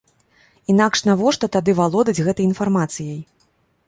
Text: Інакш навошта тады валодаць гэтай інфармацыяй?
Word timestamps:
Інакш 0.73 1.03
навошта 1.09 1.49
тады 1.55 1.75
валодаць 1.79 2.15
гэтай 2.29 2.47
інфармацыяй? 2.47 3.21